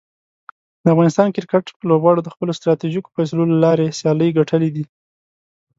د 0.83 0.85
افغانستان 0.93 1.27
کرکټ 1.35 1.65
لوبغاړو 1.89 2.21
د 2.25 2.29
خپلو 2.33 2.51
ستراتیژیکو 2.59 3.13
فیصلو 3.15 3.43
له 3.51 3.57
لارې 3.65 3.95
سیالۍ 3.99 4.29
ګټلي 4.37 4.69
دي. 4.75 4.85